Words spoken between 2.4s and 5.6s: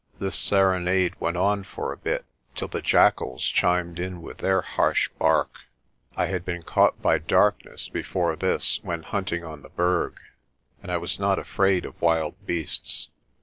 till the jackals chimed in with their harsh bark.